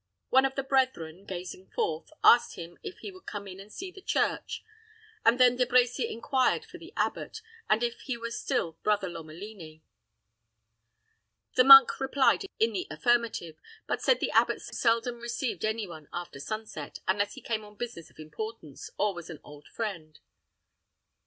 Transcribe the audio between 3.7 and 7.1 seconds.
see the church, and then De Brecy inquired for the